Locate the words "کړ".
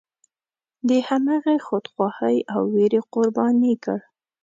3.83-3.99